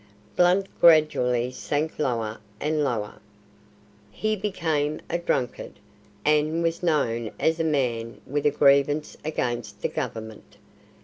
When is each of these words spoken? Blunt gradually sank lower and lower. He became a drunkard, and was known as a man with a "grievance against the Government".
Blunt 0.35 0.65
gradually 0.81 1.51
sank 1.51 1.99
lower 1.99 2.39
and 2.59 2.83
lower. 2.83 3.19
He 4.09 4.35
became 4.35 4.99
a 5.11 5.19
drunkard, 5.19 5.73
and 6.25 6.63
was 6.63 6.81
known 6.81 7.29
as 7.39 7.59
a 7.59 7.63
man 7.63 8.19
with 8.25 8.47
a 8.47 8.49
"grievance 8.49 9.15
against 9.23 9.83
the 9.83 9.89
Government". 9.89 10.57